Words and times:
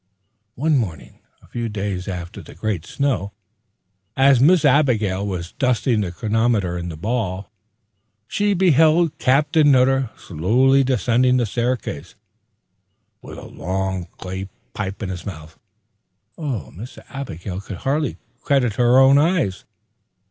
One 0.55 0.77
morning, 0.79 1.19
a 1.43 1.47
few 1.47 1.69
days 1.69 2.07
after 2.07 2.41
the 2.41 2.55
great 2.55 2.87
snow, 2.87 3.33
as 4.17 4.39
Miss 4.39 4.65
Abigail 4.65 5.27
was 5.27 5.51
dusting 5.51 6.01
the 6.01 6.11
chronometer 6.11 6.75
in 6.75 6.89
the 6.89 6.97
ball, 6.97 7.51
she 8.25 8.55
beheld 8.55 9.15
Captain 9.19 9.71
Nutter 9.71 10.09
slowly 10.17 10.83
descending 10.83 11.37
the 11.37 11.45
staircase, 11.45 12.15
with 13.21 13.37
a 13.37 13.45
long 13.45 14.07
clay 14.17 14.49
pipe 14.73 15.03
in 15.03 15.09
his 15.09 15.23
mouth. 15.23 15.59
Miss 16.35 16.97
Abigail 17.09 17.61
could 17.61 17.77
hardly 17.85 18.17
credit 18.43 18.77
her 18.77 18.97
own 18.97 19.19
eyes. 19.19 19.65